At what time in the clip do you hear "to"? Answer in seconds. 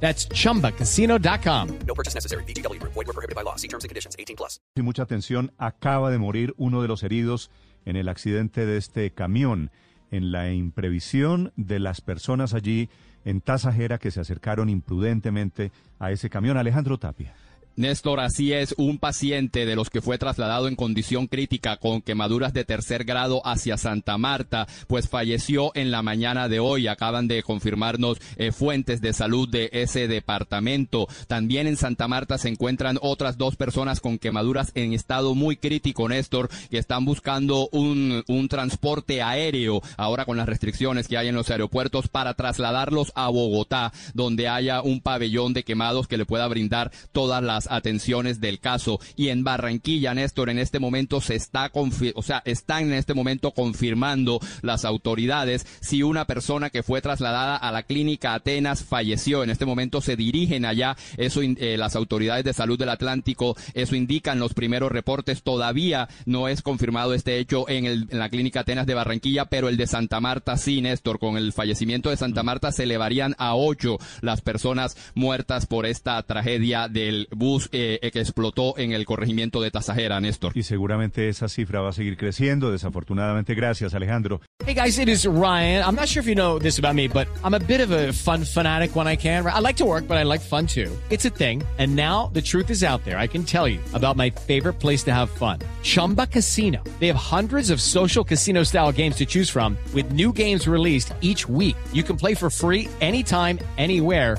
89.76-89.84, 95.04-95.12, 99.16-99.26